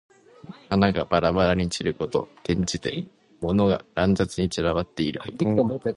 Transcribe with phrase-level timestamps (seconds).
[0.67, 2.27] 花がばらばらに散ること。
[2.37, 3.05] 転じて、
[3.39, 5.79] 物が乱雑に散らばっていること。